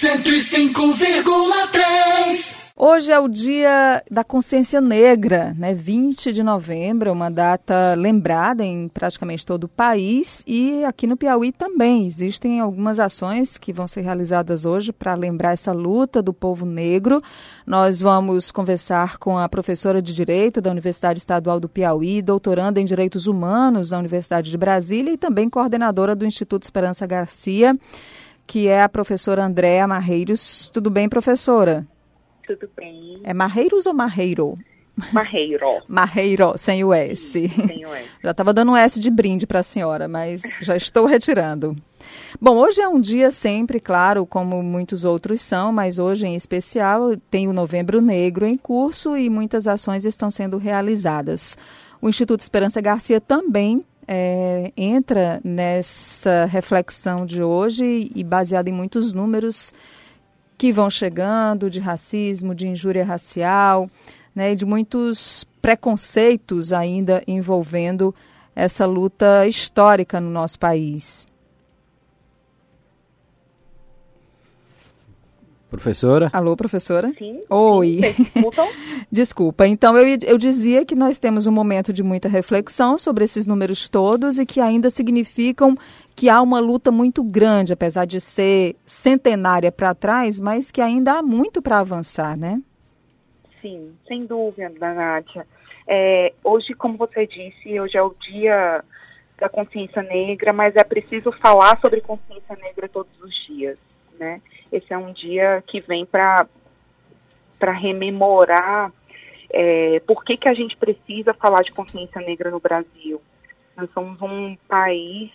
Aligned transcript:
105,3. 0.00 2.70
Hoje 2.74 3.12
é 3.12 3.20
o 3.20 3.28
dia 3.28 4.02
da 4.10 4.24
consciência 4.24 4.80
negra, 4.80 5.54
né? 5.58 5.74
20 5.74 6.32
de 6.32 6.42
novembro, 6.42 7.12
uma 7.12 7.30
data 7.30 7.94
lembrada 7.94 8.64
em 8.64 8.88
praticamente 8.88 9.44
todo 9.44 9.64
o 9.64 9.68
país 9.68 10.42
e 10.46 10.82
aqui 10.86 11.06
no 11.06 11.18
Piauí 11.18 11.52
também. 11.52 12.06
Existem 12.06 12.60
algumas 12.60 12.98
ações 12.98 13.58
que 13.58 13.74
vão 13.74 13.86
ser 13.86 14.00
realizadas 14.00 14.64
hoje 14.64 14.90
para 14.90 15.14
lembrar 15.14 15.52
essa 15.52 15.72
luta 15.72 16.22
do 16.22 16.32
povo 16.32 16.64
negro. 16.64 17.20
Nós 17.66 18.00
vamos 18.00 18.50
conversar 18.50 19.18
com 19.18 19.36
a 19.36 19.50
professora 19.50 20.00
de 20.00 20.14
Direito 20.14 20.62
da 20.62 20.70
Universidade 20.70 21.18
Estadual 21.18 21.60
do 21.60 21.68
Piauí, 21.68 22.22
doutoranda 22.22 22.80
em 22.80 22.86
Direitos 22.86 23.26
Humanos 23.26 23.90
da 23.90 23.98
Universidade 23.98 24.50
de 24.50 24.56
Brasília 24.56 25.12
e 25.12 25.18
também 25.18 25.50
coordenadora 25.50 26.16
do 26.16 26.24
Instituto 26.24 26.62
Esperança 26.62 27.06
Garcia, 27.06 27.78
que 28.50 28.66
é 28.66 28.82
a 28.82 28.88
professora 28.88 29.44
Andréa 29.44 29.86
Marreiros. 29.86 30.68
Tudo 30.74 30.90
bem, 30.90 31.08
professora? 31.08 31.86
Tudo 32.44 32.68
bem. 32.76 33.20
É 33.22 33.32
Marreiros 33.32 33.86
ou 33.86 33.94
Marreiro? 33.94 34.56
Marreiro. 35.12 35.80
Marreiro, 35.86 36.54
sem 36.58 36.82
o 36.82 36.92
S. 36.92 37.48
Sem 37.48 37.86
o 37.86 37.94
S. 37.94 38.08
Já 38.20 38.32
estava 38.32 38.52
dando 38.52 38.72
um 38.72 38.76
S 38.76 38.98
de 38.98 39.08
brinde 39.08 39.46
para 39.46 39.60
a 39.60 39.62
senhora, 39.62 40.08
mas 40.08 40.42
já 40.60 40.76
estou 40.76 41.06
retirando. 41.06 41.76
Bom, 42.40 42.56
hoje 42.56 42.82
é 42.82 42.88
um 42.88 43.00
dia 43.00 43.30
sempre, 43.30 43.78
claro, 43.78 44.26
como 44.26 44.60
muitos 44.64 45.04
outros 45.04 45.40
são, 45.40 45.72
mas 45.72 46.00
hoje 46.00 46.26
em 46.26 46.34
especial 46.34 47.16
tem 47.30 47.46
o 47.46 47.52
Novembro 47.52 48.00
Negro 48.00 48.44
em 48.44 48.56
curso 48.56 49.16
e 49.16 49.30
muitas 49.30 49.68
ações 49.68 50.04
estão 50.04 50.28
sendo 50.28 50.58
realizadas. 50.58 51.56
O 52.02 52.08
Instituto 52.08 52.40
Esperança 52.40 52.80
Garcia 52.80 53.20
também 53.20 53.84
é, 54.06 54.72
entra 54.76 55.40
nessa 55.44 56.46
reflexão 56.46 57.24
de 57.24 57.42
hoje 57.42 58.10
e 58.14 58.24
baseado 58.24 58.68
em 58.68 58.72
muitos 58.72 59.12
números 59.12 59.72
que 60.58 60.72
vão 60.72 60.90
chegando 60.90 61.70
de 61.70 61.80
racismo, 61.80 62.54
de 62.54 62.68
injúria 62.68 63.04
racial, 63.04 63.88
né, 64.34 64.54
de 64.54 64.66
muitos 64.66 65.44
preconceitos 65.62 66.72
ainda 66.72 67.22
envolvendo 67.26 68.14
essa 68.54 68.84
luta 68.84 69.46
histórica 69.46 70.20
no 70.20 70.30
nosso 70.30 70.58
país. 70.58 71.26
Professora? 75.70 76.28
Alô, 76.32 76.56
professora? 76.56 77.10
Sim. 77.16 77.42
Oi. 77.48 78.00
Escutam? 78.34 78.68
Desculpa. 79.10 79.68
Então, 79.68 79.96
eu, 79.96 80.18
eu 80.26 80.36
dizia 80.36 80.84
que 80.84 80.96
nós 80.96 81.18
temos 81.18 81.46
um 81.46 81.52
momento 81.52 81.92
de 81.92 82.02
muita 82.02 82.28
reflexão 82.28 82.98
sobre 82.98 83.22
esses 83.22 83.46
números 83.46 83.88
todos 83.88 84.40
e 84.40 84.44
que 84.44 84.60
ainda 84.60 84.90
significam 84.90 85.76
que 86.16 86.28
há 86.28 86.42
uma 86.42 86.58
luta 86.58 86.90
muito 86.90 87.22
grande, 87.22 87.72
apesar 87.72 88.04
de 88.04 88.20
ser 88.20 88.74
centenária 88.84 89.70
para 89.70 89.94
trás, 89.94 90.40
mas 90.40 90.72
que 90.72 90.80
ainda 90.80 91.18
há 91.18 91.22
muito 91.22 91.62
para 91.62 91.78
avançar, 91.78 92.36
né? 92.36 92.60
Sim, 93.62 93.92
sem 94.08 94.26
dúvida, 94.26 94.92
Nádia. 94.92 95.46
É, 95.86 96.32
hoje, 96.42 96.74
como 96.74 96.96
você 96.96 97.28
disse, 97.28 97.78
hoje 97.78 97.96
é 97.96 98.02
o 98.02 98.12
dia 98.20 98.84
da 99.38 99.48
consciência 99.48 100.02
negra, 100.02 100.52
mas 100.52 100.74
é 100.74 100.82
preciso 100.82 101.30
falar 101.30 101.78
sobre 101.80 102.00
consciência 102.00 102.56
negra 102.60 102.88
todos 102.88 103.12
os 103.22 103.34
dias, 103.46 103.78
né? 104.18 104.42
Esse 104.72 104.92
é 104.92 104.98
um 104.98 105.12
dia 105.12 105.62
que 105.66 105.80
vem 105.80 106.06
para 106.06 106.46
rememorar 107.72 108.92
é, 109.52 110.00
por 110.06 110.24
que, 110.24 110.36
que 110.36 110.48
a 110.48 110.54
gente 110.54 110.76
precisa 110.76 111.34
falar 111.34 111.62
de 111.62 111.72
consciência 111.72 112.20
negra 112.20 112.50
no 112.50 112.60
Brasil. 112.60 113.20
Nós 113.76 113.90
somos 113.92 114.20
um 114.22 114.56
país 114.68 115.30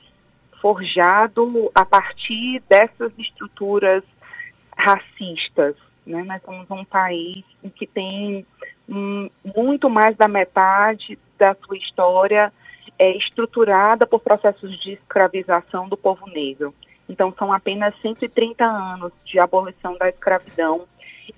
forjado 0.61 1.71
a 1.75 1.85
partir 1.85 2.61
dessas 2.69 3.11
estruturas 3.17 4.03
racistas. 4.75 5.75
Né? 6.05 6.23
Nós 6.23 6.41
somos 6.43 6.69
um 6.71 6.85
país 6.85 7.43
que 7.75 7.85
tem 7.85 8.45
muito 8.87 9.89
mais 9.89 10.15
da 10.15 10.27
metade 10.27 11.17
da 11.37 11.55
sua 11.55 11.77
história 11.77 12.53
é, 12.97 13.17
estruturada 13.17 14.05
por 14.05 14.19
processos 14.19 14.79
de 14.79 14.93
escravização 14.93 15.89
do 15.89 15.97
povo 15.97 16.27
negro. 16.27 16.73
Então, 17.07 17.33
são 17.37 17.51
apenas 17.51 17.93
130 18.01 18.65
anos 18.65 19.11
de 19.25 19.39
abolição 19.39 19.97
da 19.97 20.09
escravidão, 20.09 20.85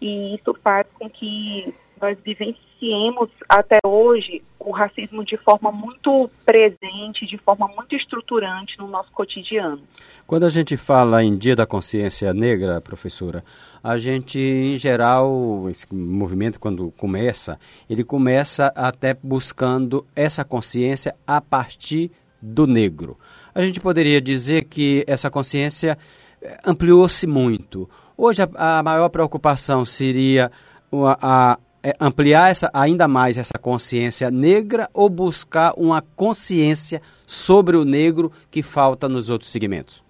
e 0.01 0.35
isso 0.35 0.55
faz 0.63 0.85
com 0.93 1.09
que 1.09 1.73
nós 1.99 2.17
vivenciemos 2.23 3.29
até 3.49 3.79
hoje 3.83 4.43
o 4.59 4.71
racismo 4.71 5.23
de 5.23 5.37
forma 5.37 5.71
muito 5.71 6.29
presente, 6.45 7.25
de 7.25 7.37
forma 7.37 7.67
muito 7.67 7.95
estruturante 7.95 8.77
no 8.77 8.87
nosso 8.87 9.11
cotidiano. 9.11 9.81
Quando 10.25 10.45
a 10.45 10.49
gente 10.49 10.75
fala 10.75 11.23
em 11.23 11.37
Dia 11.37 11.55
da 11.55 11.65
Consciência 11.65 12.33
Negra, 12.33 12.81
professora, 12.81 13.43
a 13.83 13.97
gente, 13.97 14.39
em 14.39 14.77
geral, 14.77 15.69
esse 15.69 15.87
movimento, 15.93 16.59
quando 16.59 16.91
começa, 16.91 17.57
ele 17.89 18.03
começa 18.03 18.71
até 18.75 19.13
buscando 19.13 20.05
essa 20.15 20.43
consciência 20.43 21.15
a 21.25 21.39
partir 21.39 22.11
do 22.41 22.67
negro. 22.67 23.17
A 23.57 23.63
gente 23.63 23.79
poderia 23.79 24.21
dizer 24.21 24.65
que 24.65 25.03
essa 25.07 25.31
consciência 25.31 25.97
eh, 26.39 26.59
ampliou-se 26.63 27.25
muito. 27.25 27.89
Hoje 28.15 28.43
a, 28.43 28.77
a, 28.77 28.83
maior 28.83 29.09
preocupação 29.09 29.83
seria 29.83 30.51
a, 30.91 31.53
a 31.53 31.59
é 31.81 31.95
ampliar 31.99 32.51
essa, 32.51 32.69
ainda 32.71 33.07
mais 33.07 33.35
essa 33.35 33.57
consciência 33.59 34.29
negra 34.29 34.87
ou 34.93 35.09
buscar 35.09 35.73
uma 35.75 36.03
consciência 36.15 37.01
sobre 37.25 37.75
o 37.75 37.83
negro 37.83 38.31
que 38.51 38.61
falta 38.61 39.09
nos 39.09 39.27
outros 39.27 39.49
segmentos? 39.51 40.03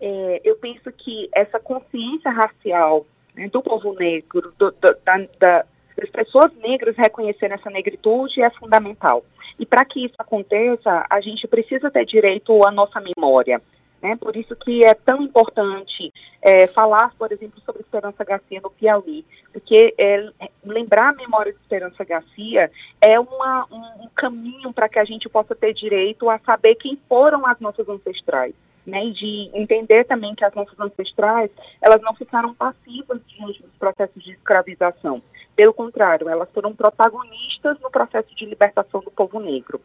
É, 0.00 0.40
eu 0.44 0.54
penso 0.58 0.92
que 0.92 1.28
essa 1.34 1.58
consciência 1.58 2.30
racial 2.30 3.04
né, 3.34 3.48
do 3.48 3.60
povo 3.60 3.94
negro, 3.94 4.54
do, 4.56 4.70
do, 4.70 4.96
da, 5.04 5.16
da, 5.40 5.66
das 5.98 6.10
pessoas 6.10 6.52
negras 6.62 6.96
reconhecerem 6.96 7.54
essa 7.54 7.70
negritude 7.70 8.40
é 8.40 8.50
fundamental. 8.50 9.24
E 9.58 9.66
para 9.66 9.84
que 9.84 10.04
isso 10.04 10.14
aconteça, 10.18 11.04
a 11.10 11.20
gente 11.20 11.46
precisa 11.48 11.90
ter 11.90 12.04
direito 12.04 12.64
à 12.64 12.70
nossa 12.70 13.00
memória. 13.00 13.60
Né? 14.00 14.16
Por 14.16 14.36
isso 14.36 14.54
que 14.54 14.84
é 14.84 14.94
tão 14.94 15.20
importante 15.20 16.12
é, 16.40 16.68
falar, 16.68 17.12
por 17.18 17.32
exemplo, 17.32 17.60
sobre 17.66 17.82
Esperança 17.82 18.24
Garcia 18.24 18.60
no 18.60 18.70
Piauí, 18.70 19.24
porque 19.52 19.92
é, 19.98 20.30
lembrar 20.64 21.08
a 21.08 21.16
memória 21.16 21.52
de 21.52 21.58
Esperança 21.58 22.04
Garcia 22.04 22.70
é 23.00 23.18
uma, 23.18 23.66
um, 23.70 24.04
um 24.04 24.08
caminho 24.14 24.72
para 24.72 24.88
que 24.88 25.00
a 25.00 25.04
gente 25.04 25.28
possa 25.28 25.54
ter 25.54 25.74
direito 25.74 26.30
a 26.30 26.38
saber 26.38 26.76
quem 26.76 26.96
foram 27.08 27.44
as 27.44 27.58
nossas 27.58 27.88
ancestrais. 27.88 28.54
Né, 28.86 29.04
e 29.04 29.12
de 29.12 29.50
entender 29.52 30.04
também 30.04 30.34
que 30.34 30.42
as 30.42 30.54
nossas 30.54 30.80
ancestrais, 30.80 31.50
elas 31.78 32.00
não 32.00 32.14
ficaram 32.14 32.54
passivas 32.54 33.20
diante 33.26 33.60
dos 33.60 33.72
processos 33.78 34.24
de 34.24 34.30
escravização. 34.30 35.22
Pelo 35.58 35.74
contrário, 35.74 36.28
elas 36.28 36.48
foram 36.52 36.72
protagonistas 36.72 37.80
no 37.80 37.90
processo 37.90 38.32
de 38.32 38.46
libertação 38.46 39.00
do 39.00 39.10
povo 39.10 39.40
negro. 39.40 39.80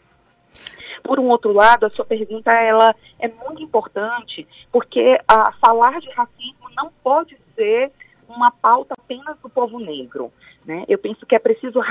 Por 1.01 1.19
um 1.19 1.28
outro 1.29 1.51
lado, 1.51 1.88
a 1.88 1.89
sua 1.89 2.06
pergunta 2.06 2.51
ela 2.51 2.95
é 3.17 3.28
muito 3.28 3.63
importante, 3.63 4.47
porque 4.72 5.19
a, 5.28 5.51
falar 5.53 6.00
de 6.00 6.11
racismo 6.11 6.69
não 6.75 6.91
pode 7.03 7.35
ser 7.56 7.91
uma 8.29 8.51
pauta 8.51 8.94
apenas 8.94 9.35
do 9.39 9.50
povo 9.50 9.79
negro. 9.79 10.31
Né? 10.63 10.85
Eu 10.88 11.00
penso 11.00 11.25
que 11.25 11.34
é 11.34 11.39
preciso 11.39 11.81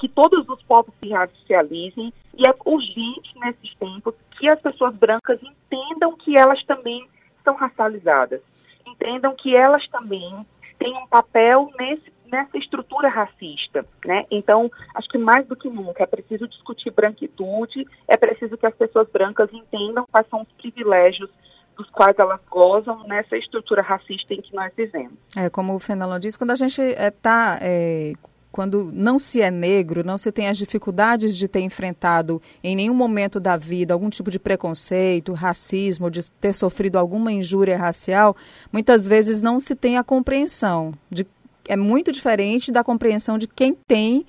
que 0.00 0.08
todos 0.08 0.44
os 0.48 0.60
povos 0.64 0.92
se 1.00 1.08
racializem 1.10 2.12
e 2.36 2.44
é 2.44 2.52
urgente 2.64 3.38
nesses 3.38 3.72
tempos 3.76 4.16
que 4.32 4.48
as 4.48 4.60
pessoas 4.60 4.96
brancas 4.96 5.38
entendam 5.40 6.16
que 6.16 6.36
elas 6.36 6.60
também 6.64 7.08
são 7.44 7.54
racializadas, 7.54 8.40
entendam 8.84 9.32
que 9.36 9.54
elas 9.54 9.86
também 9.86 10.44
têm 10.76 10.92
um 10.96 11.06
papel 11.06 11.70
nesse 11.78 12.15
nessa 12.30 12.56
estrutura 12.58 13.08
racista, 13.08 13.86
né? 14.04 14.24
Então, 14.30 14.70
acho 14.94 15.08
que 15.08 15.18
mais 15.18 15.46
do 15.46 15.56
que 15.56 15.68
nunca 15.68 16.02
é 16.02 16.06
preciso 16.06 16.48
discutir 16.48 16.90
branquitude, 16.90 17.86
é 18.06 18.16
preciso 18.16 18.56
que 18.56 18.66
as 18.66 18.74
pessoas 18.74 19.08
brancas 19.08 19.52
entendam 19.52 20.06
quais 20.10 20.26
são 20.28 20.42
os 20.42 20.52
privilégios 20.52 21.30
dos 21.76 21.88
quais 21.90 22.18
elas 22.18 22.40
gozam 22.48 23.06
nessa 23.06 23.36
estrutura 23.36 23.82
racista 23.82 24.32
em 24.32 24.40
que 24.40 24.54
nós 24.54 24.72
vivemos. 24.74 25.12
É, 25.36 25.50
como 25.50 25.74
o 25.74 25.78
Fenelon 25.78 26.18
disse, 26.18 26.38
quando 26.38 26.52
a 26.52 26.56
gente 26.56 26.80
está... 26.80 27.58
É, 27.60 28.12
é, 28.12 28.36
quando 28.56 28.90
não 28.90 29.18
se 29.18 29.42
é 29.42 29.50
negro, 29.50 30.02
não 30.02 30.16
se 30.16 30.32
tem 30.32 30.48
as 30.48 30.56
dificuldades 30.56 31.36
de 31.36 31.46
ter 31.46 31.60
enfrentado 31.60 32.40
em 32.64 32.74
nenhum 32.74 32.94
momento 32.94 33.38
da 33.38 33.54
vida 33.54 33.92
algum 33.92 34.08
tipo 34.08 34.30
de 34.30 34.38
preconceito, 34.38 35.34
racismo, 35.34 36.10
de 36.10 36.30
ter 36.30 36.54
sofrido 36.54 36.96
alguma 36.96 37.30
injúria 37.30 37.76
racial, 37.76 38.34
muitas 38.72 39.06
vezes 39.06 39.42
não 39.42 39.60
se 39.60 39.76
tem 39.76 39.98
a 39.98 40.02
compreensão 40.02 40.94
de 41.10 41.26
é 41.68 41.76
muito 41.76 42.12
diferente 42.12 42.70
da 42.72 42.84
compreensão 42.84 43.38
de 43.38 43.46
quem 43.46 43.74
tem, 43.74 44.26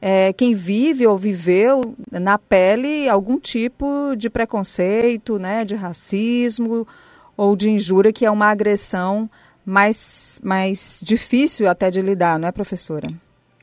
é, 0.00 0.32
quem 0.32 0.54
vive 0.54 1.06
ou 1.06 1.16
viveu 1.16 1.94
na 2.10 2.38
pele 2.38 3.08
algum 3.08 3.38
tipo 3.38 4.14
de 4.16 4.30
preconceito, 4.30 5.38
né, 5.38 5.64
de 5.64 5.74
racismo 5.74 6.86
ou 7.36 7.56
de 7.56 7.70
injúria, 7.70 8.12
que 8.12 8.24
é 8.24 8.30
uma 8.30 8.48
agressão 8.48 9.30
mais, 9.64 10.40
mais 10.42 11.00
difícil 11.02 11.68
até 11.68 11.90
de 11.90 12.00
lidar, 12.00 12.38
não 12.38 12.48
é, 12.48 12.52
professora? 12.52 13.08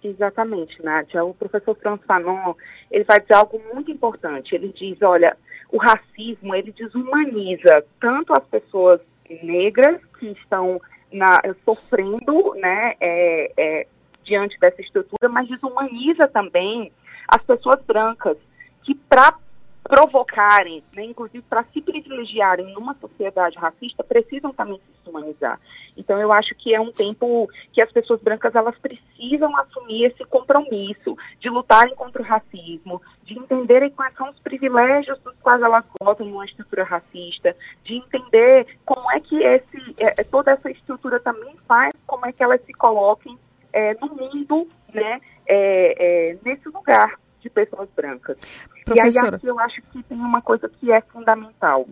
Exatamente, 0.04 0.82
Nádia. 0.84 1.24
O 1.24 1.34
professor 1.34 1.76
Franz 1.76 2.00
Fanon, 2.08 2.54
ele 2.90 3.04
vai 3.04 3.20
dizer 3.20 3.34
algo 3.34 3.62
muito 3.74 3.92
importante. 3.92 4.56
Ele 4.56 4.74
diz, 4.74 5.02
olha, 5.02 5.36
o 5.72 5.78
racismo, 5.78 6.56
ele 6.56 6.72
desumaniza 6.72 7.84
tanto 8.00 8.34
as 8.34 8.44
pessoas 8.46 9.02
negras 9.44 10.00
que 10.20 10.28
estão 10.28 10.80
na, 11.12 11.42
sofrendo 11.66 12.54
né, 12.56 12.96
é, 13.00 13.52
é, 13.58 13.88
diante 14.24 14.60
dessa 14.60 14.82
estrutura, 14.82 15.30
mas 15.30 15.48
desumaniza 15.48 16.28
também 16.28 16.92
as 17.28 17.42
pessoas 17.44 17.82
brancas, 17.86 18.38
que 18.84 18.96
para 18.96 19.38
provocarem, 19.88 20.84
né, 20.94 21.04
inclusive 21.06 21.44
para 21.50 21.64
se 21.72 21.82
privilegiarem 21.82 22.74
numa 22.74 22.94
sociedade 22.96 23.58
racista, 23.58 24.04
precisam 24.04 24.52
também 24.52 24.82
se 25.04 25.10
humanizar. 25.10 25.60
Então 25.96 26.20
eu 26.20 26.32
acho 26.32 26.54
que 26.56 26.76
é 26.76 26.80
um 26.80 26.92
tempo 26.92 27.50
que 27.72 27.82
as 27.82 27.92
pessoas 27.92 28.22
brancas 28.22 28.54
elas 28.54 28.78
precisam 28.78 29.56
assumir 29.56 30.06
esse 30.06 30.26
compromisso 30.26 31.18
de 31.40 31.50
lutarem 31.50 31.96
contra 31.96 32.22
o 32.22 32.26
racismo, 32.26 33.02
de 33.24 33.40
entenderem 33.40 33.90
quais 33.90 34.14
são 34.16 34.30
os 34.30 34.38
privilégios 34.40 35.18
dos 35.20 35.34
quais 35.42 35.62
elas 35.62 35.86
gozam 36.00 36.28
numa 36.28 36.46
estrutura 36.46 36.84
racista, 36.84 37.56
de 37.86 37.96
entender 37.96 38.68
como 38.86 39.10
é 39.12 39.22
que 39.22 39.42
esse, 39.42 39.96
é, 39.98 40.22
é 40.22 40.24
toda 40.24 40.52
essa 40.52 40.70
estrutura 40.70 41.18
também 41.20 41.56
faz, 41.66 41.94
como 42.06 42.26
é 42.26 42.34
que 42.34 42.44
elas 42.44 42.62
se 42.66 42.74
coloquem 42.74 43.40
é, 43.72 43.94
no 44.02 44.08
mundo, 44.10 44.68
né, 44.94 45.22
é, 45.46 46.32
é 46.34 46.38
nesse 46.44 46.68
lugar 46.68 47.18
de 47.42 47.50
pessoas 47.50 47.90
brancas. 47.96 48.38
Professora. 48.86 49.26
E 49.26 49.30
aí 49.30 49.36
aqui 49.36 49.48
eu 49.48 49.60
acho 49.60 49.82
que 49.82 50.04
tem 50.04 50.18
uma 50.18 50.42
coisa 50.42 50.70
que 50.70 50.92
é 50.92 51.02
fundamental. 51.02 51.88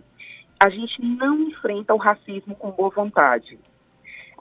A 0.58 0.68
gente 0.68 1.02
não 1.02 1.40
enfrenta 1.40 1.94
o 1.94 1.98
racismo 1.98 2.54
com 2.54 2.70
boa 2.70 2.90
vontade. 2.90 3.58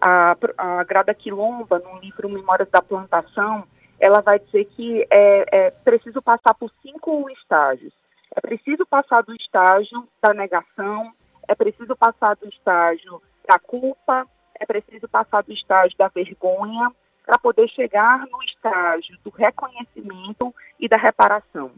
A, 0.02 0.36
a 0.58 0.84
Grada 0.84 1.14
Quilomba, 1.14 1.80
no 1.80 2.00
livro 2.00 2.30
Memórias 2.30 2.70
da 2.70 2.82
Plantação, 2.82 3.66
ela 4.00 4.22
vai 4.22 4.40
dizer 4.40 4.66
que 4.66 5.06
é, 5.10 5.66
é 5.68 5.72
preciso 5.72 6.22
passar 6.22 6.54
por 6.54 6.72
cinco 6.82 7.30
estágios. 7.30 7.94
É 8.36 8.42
preciso 8.42 8.86
passar 8.86 9.22
do 9.24 9.34
estágio 9.34 10.08
da 10.22 10.34
negação, 10.34 11.14
é 11.48 11.56
preciso 11.56 11.96
passar 11.96 12.36
do 12.36 12.48
estágio 12.50 13.22
da 13.48 13.58
culpa, 13.58 14.28
é 14.60 14.66
preciso 14.66 15.08
passar 15.08 15.42
do 15.44 15.54
estágio 15.54 15.98
da 15.98 16.08
vergonha, 16.10 16.92
para 17.26 17.40
poder 17.40 17.68
chegar 17.70 18.26
no 18.28 18.42
estágio 18.44 19.18
do 19.24 19.30
reconhecimento 19.32 20.54
e 20.80 20.88
da 20.88 20.98
reparação. 20.98 21.72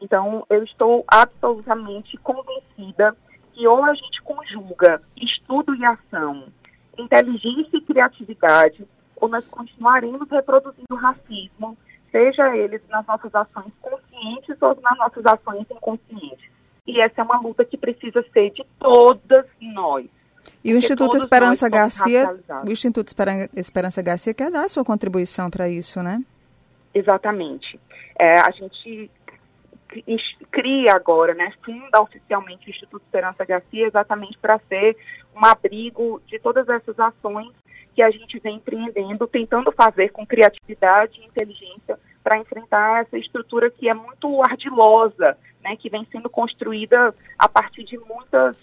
Então, 0.00 0.44
eu 0.48 0.64
estou 0.64 1.04
absolutamente 1.06 2.16
convencida 2.18 3.16
que 3.52 3.66
ou 3.66 3.84
a 3.84 3.94
gente 3.94 4.22
conjuga 4.22 5.02
estudo 5.16 5.74
e 5.74 5.84
ação, 5.84 6.48
inteligência 6.98 7.76
e 7.76 7.80
criatividade, 7.80 8.86
ou 9.16 9.28
nós 9.28 9.46
continuaremos 9.46 10.28
reproduzindo 10.30 10.94
racismo, 10.94 11.76
seja 12.10 12.56
ele 12.56 12.80
nas 12.88 13.06
nossas 13.06 13.34
ações 13.34 13.72
conscientes 13.80 14.56
ou 14.60 14.78
nas 14.80 14.98
nossas 14.98 15.24
ações 15.24 15.66
inconscientes. 15.70 16.50
E 16.86 17.00
essa 17.00 17.20
é 17.20 17.24
uma 17.24 17.40
luta 17.40 17.64
que 17.64 17.76
precisa 17.76 18.24
ser 18.32 18.50
de 18.50 18.64
todas 18.78 19.46
nós. 19.60 20.06
E 20.66 20.74
o 20.74 20.78
Instituto 20.78 21.16
Esperança 21.16 21.68
Garcia, 21.68 22.28
o 22.64 22.68
Instituto 22.68 23.14
Esperança 23.54 24.02
Garcia 24.02 24.34
quer 24.34 24.50
dar 24.50 24.64
a 24.64 24.68
sua 24.68 24.84
contribuição 24.84 25.48
para 25.48 25.68
isso, 25.68 26.02
né? 26.02 26.20
Exatamente. 26.92 27.78
É, 28.18 28.40
a 28.40 28.50
gente 28.50 29.08
cria 30.50 30.92
agora, 30.92 31.34
né, 31.34 31.52
funda 31.64 32.00
oficialmente 32.00 32.66
o 32.66 32.70
Instituto 32.70 33.00
Esperança 33.00 33.44
Garcia 33.44 33.86
exatamente 33.86 34.36
para 34.38 34.58
ser 34.68 34.96
um 35.36 35.44
abrigo 35.44 36.20
de 36.26 36.36
todas 36.40 36.68
essas 36.68 36.98
ações 36.98 37.52
que 37.94 38.02
a 38.02 38.10
gente 38.10 38.40
vem 38.40 38.56
empreendendo, 38.56 39.24
tentando 39.28 39.70
fazer 39.70 40.08
com 40.08 40.26
criatividade 40.26 41.20
e 41.20 41.26
inteligência 41.26 41.96
para 42.24 42.38
enfrentar 42.38 43.02
essa 43.02 43.16
estrutura 43.16 43.70
que 43.70 43.88
é 43.88 43.94
muito 43.94 44.42
ardilosa, 44.42 45.38
né, 45.62 45.76
que 45.76 45.88
vem 45.88 46.04
sendo 46.10 46.28
construída 46.28 47.14
a 47.38 47.48
partir 47.48 47.84
de 47.84 47.96
muitas 47.98 48.56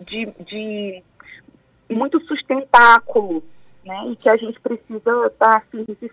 de, 0.00 0.26
de 0.44 1.02
muito 1.90 2.20
sustentáculo, 2.26 3.42
né, 3.84 4.08
e 4.08 4.16
que 4.16 4.28
a 4.28 4.36
gente 4.36 4.60
precisa 4.60 5.26
estar 5.26 5.64
firmes 5.70 5.96
e 6.02 6.10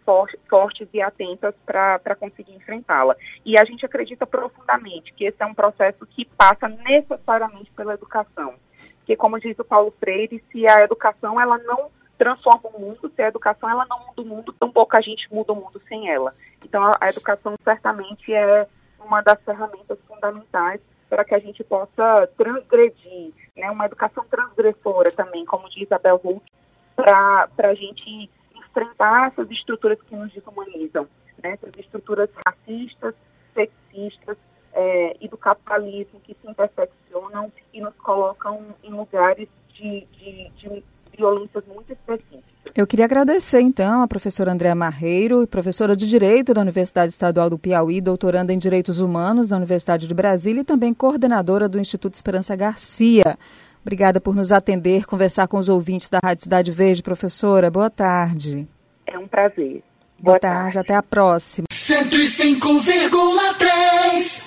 fortes 0.50 0.88
e 0.94 1.01
atentas 1.01 1.53
para 1.65 2.15
conseguir 2.15 2.56
enfrentá-la. 2.56 3.15
E 3.44 3.57
a 3.57 3.65
gente 3.65 3.85
acredita 3.85 4.25
profundamente 4.25 5.13
que 5.13 5.25
esse 5.25 5.41
é 5.41 5.45
um 5.45 5.53
processo 5.53 6.06
que 6.06 6.23
passa 6.23 6.69
necessariamente 6.69 7.69
pela 7.71 7.94
educação. 7.94 8.56
Porque, 9.00 9.15
como 9.15 9.39
diz 9.39 9.59
o 9.59 9.65
Paulo 9.65 9.94
Freire, 10.00 10.44
se 10.51 10.65
a 10.67 10.83
educação 10.83 11.39
ela 11.39 11.57
não 11.59 11.91
transforma 12.17 12.69
o 12.73 12.79
mundo, 12.79 13.12
se 13.13 13.21
a 13.21 13.27
educação 13.27 13.69
ela 13.69 13.85
não 13.89 14.00
muda 14.00 14.21
o 14.21 14.25
mundo, 14.25 14.53
tampouco 14.53 14.95
a 14.95 15.01
gente 15.01 15.27
muda 15.31 15.51
o 15.51 15.56
mundo 15.56 15.81
sem 15.88 16.09
ela. 16.09 16.33
Então, 16.63 16.95
a 17.00 17.09
educação 17.09 17.56
certamente 17.63 18.33
é 18.33 18.67
uma 19.00 19.21
das 19.21 19.39
ferramentas 19.44 20.00
fundamentais 20.07 20.79
para 21.09 21.23
que 21.23 21.35
a 21.35 21.39
gente 21.39 21.63
possa 21.63 22.27
transgredir 22.37 23.31
né, 23.55 23.69
uma 23.71 23.85
educação 23.85 24.25
transgressora 24.25 25.11
também, 25.11 25.45
como 25.45 25.69
diz 25.69 25.83
Isabel 25.83 26.19
Hulk, 26.23 26.51
para 26.95 27.49
a 27.57 27.73
gente 27.73 28.29
enfrentar 28.55 29.27
essas 29.27 29.49
estruturas 29.51 30.01
que 30.01 30.15
nos 30.15 30.31
desumanizam, 30.33 31.07
né, 31.41 31.51
essas 31.51 31.71
estruturas 31.77 32.29
racistas, 32.45 33.13
sexistas 33.53 34.37
é, 34.73 35.15
e 35.21 35.27
do 35.27 35.37
capitalismo 35.37 36.19
que 36.19 36.35
se 36.39 36.49
interseccionam 36.49 37.51
e 37.73 37.81
nos 37.81 37.95
colocam 37.95 38.75
em 38.83 38.91
lugares 38.91 39.47
de, 39.69 40.05
de, 40.11 40.49
de 40.49 40.83
violências 41.15 41.65
muito 41.65 41.93
específicas. 41.93 42.64
Eu 42.75 42.86
queria 42.86 43.06
agradecer, 43.06 43.62
então, 43.62 44.01
a 44.01 44.07
professora 44.07 44.51
Andréa 44.51 44.75
Marreiro, 44.75 45.48
professora 45.48 45.95
de 45.95 46.06
Direito 46.06 46.54
da 46.54 46.60
Universidade 46.60 47.13
Estadual 47.13 47.50
do 47.50 47.57
Piauí, 47.57 48.01
doutoranda 48.01 48.51
em 48.51 48.57
Direitos 48.57 49.00
Humanos 49.00 49.48
da 49.48 49.56
Universidade 49.56 50.10
de 50.10 50.13
Brasília 50.13 50.60
e 50.60 50.66
também 50.66 50.94
coordenadora 50.94 51.69
do 51.69 51.80
Instituto 51.80 52.16
Esperança 52.16 52.54
Garcia. 52.54 53.38
Obrigada 53.81 54.19
por 54.19 54.36
nos 54.36 54.51
atender, 54.51 55.06
conversar 55.06 55.48
com 55.48 55.57
os 55.57 55.69
ouvintes 55.69 56.10
da 56.10 56.19
Rádio 56.22 56.44
Cidade 56.44 56.69
Verde, 56.69 57.01
professora. 57.01 57.72
Boa 57.72 57.89
tarde. 57.89 58.68
É 59.07 59.18
um 59.18 59.25
prazer. 59.25 59.81
Boa, 60.19 60.33
Boa 60.33 60.39
tarde. 60.39 60.74
tarde, 60.74 60.80
até 60.80 60.95
a 60.95 61.04
próxima. 61.04 61.68
105,3 61.72 64.44